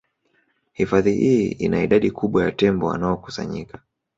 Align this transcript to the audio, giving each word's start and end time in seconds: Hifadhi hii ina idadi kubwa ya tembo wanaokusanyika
Hifadhi 0.73 1.11
hii 1.13 1.47
ina 1.47 1.83
idadi 1.83 2.11
kubwa 2.11 2.43
ya 2.43 2.51
tembo 2.51 2.87
wanaokusanyika 2.87 3.79